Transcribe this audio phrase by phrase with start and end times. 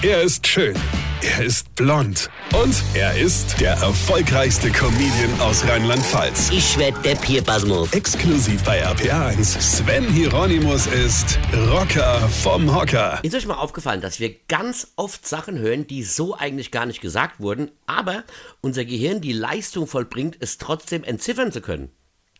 [0.00, 0.76] Er ist schön.
[1.22, 2.30] Er ist blond.
[2.54, 6.50] Und er ist der erfolgreichste Comedian aus Rheinland-Pfalz.
[6.52, 7.92] Ich werd der Pierpasmus.
[7.92, 9.60] Exklusiv bei RPA1.
[9.60, 13.18] Sven Hieronymus ist Rocker vom Hocker.
[13.24, 17.00] Ist euch mal aufgefallen, dass wir ganz oft Sachen hören, die so eigentlich gar nicht
[17.00, 18.22] gesagt wurden, aber
[18.60, 21.90] unser Gehirn die Leistung vollbringt, es trotzdem entziffern zu können?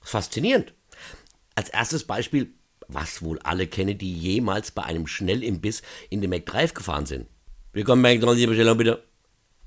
[0.01, 0.75] Faszinierend.
[1.57, 2.53] Als erstes Beispiel,
[2.87, 7.27] was wohl alle kennen, die jemals bei einem Schnellimbiss in den McDrive gefahren sind.
[7.79, 9.05] Willkommen bei McDonald's, Bestellung bitte.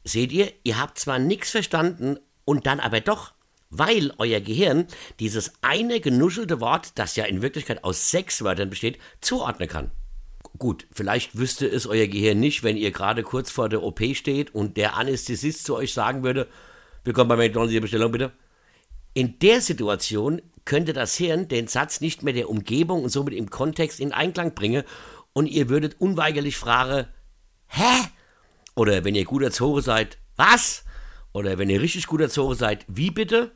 [0.04, 3.32] Seht ihr, ihr habt zwar nichts verstanden und dann aber doch,
[3.70, 4.88] weil euer Gehirn
[5.22, 9.92] dieses eine genuschelte Wort, das ja in Wirklichkeit aus sechs Wörtern besteht, zuordnen kann.
[10.58, 14.54] Gut, vielleicht wüsste es euer Gehirn nicht, wenn ihr gerade kurz vor der OP steht
[14.54, 16.50] und der Anästhesist zu euch sagen würde,
[17.06, 18.34] willkommen bei McDonald's, Bestellung bitte.
[19.14, 23.50] In der Situation könnte das Hirn den Satz nicht mehr der Umgebung und somit im
[23.50, 24.84] Kontext in Einklang bringen
[25.32, 27.08] und ihr würdet unweigerlich fragen,
[27.72, 28.08] hä?
[28.76, 30.84] Oder wenn ihr gut erzogen seid, was?
[31.34, 33.52] Oder wenn ihr richtig gut erzogen seid, wie bitte?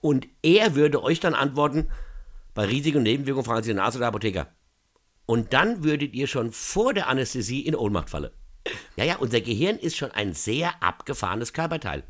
[0.00, 1.88] Und er würde euch dann antworten,
[2.54, 4.48] bei Risiken und Nebenwirkungen fragen Sie den Arzt oder Apotheker.
[5.26, 8.30] Und dann würdet ihr schon vor der Anästhesie in Ohnmacht fallen.
[8.96, 12.04] Ja, ja, unser Gehirn ist schon ein sehr abgefahrenes Körperteil.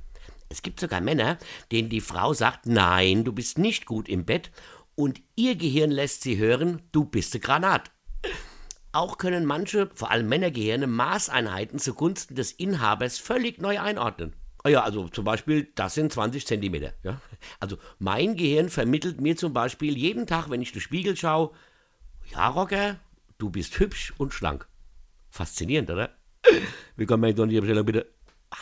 [0.48, 1.38] Es gibt sogar Männer,
[1.72, 4.50] denen die Frau sagt, nein, du bist nicht gut im Bett
[4.94, 7.90] und ihr Gehirn lässt sie hören, du bist eine Granat.
[8.96, 14.32] Auch können manche, vor allem Männergehirne, Maßeinheiten zugunsten des Inhabers völlig neu einordnen.
[14.64, 16.94] Ah ja, also zum Beispiel, das sind 20 Zentimeter.
[17.02, 17.20] Ja?
[17.60, 21.50] Also mein Gehirn vermittelt mir zum Beispiel jeden Tag, wenn ich den Spiegel schaue,
[22.32, 22.96] ja, Rocker,
[23.36, 24.66] du bist hübsch und schlank.
[25.28, 26.16] Faszinierend, oder?
[26.96, 28.06] Willkommen bei McDonald's, bitte.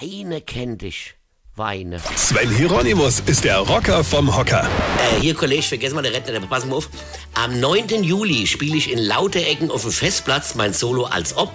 [0.01, 1.15] Eine kennt dich.
[1.57, 2.01] Weine.
[2.17, 4.69] Sven Hieronymus ist der Rocker vom Hocker.
[4.99, 6.89] Äh, hier, Kollege, vergessen mal den Rentner, pass mal auf.
[7.35, 8.03] Am 9.
[8.03, 11.53] Juli spiele ich in Lauterecken auf dem Festplatz mein Solo als Ob.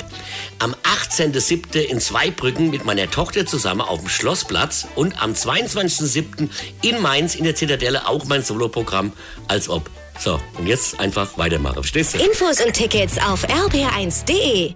[0.60, 0.74] Am
[1.10, 1.80] 18.07.
[1.80, 4.88] in Zweibrücken mit meiner Tochter zusammen auf dem Schlossplatz.
[4.96, 6.50] Und am 22.07.
[6.82, 9.12] in Mainz in der Zitadelle auch mein Soloprogramm
[9.50, 9.90] als Ob.
[10.18, 11.76] So, und jetzt einfach weitermachen.
[11.76, 12.20] Verstehst du?
[12.20, 14.76] Infos und Tickets auf rb1.de.